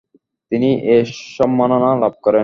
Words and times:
তিনি 0.51 0.69
এ 0.93 0.97
সম্মাননা 1.35 1.89
লাভ 2.01 2.13
করেন। 2.23 2.39